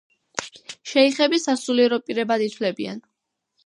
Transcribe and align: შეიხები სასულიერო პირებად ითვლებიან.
შეიხები 0.93 1.41
სასულიერო 1.43 2.03
პირებად 2.09 2.49
ითვლებიან. 2.51 3.09